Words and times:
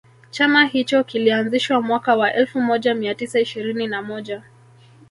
Chama 0.31 0.65
hicho 0.65 1.03
kilianzishwa 1.03 1.81
mwaka 1.81 2.15
wa 2.15 2.33
elfumoja 2.33 2.95
mia 2.95 3.15
tisa 3.15 3.39
ishirini 3.39 3.87
na 3.87 4.01
moja 4.01 4.43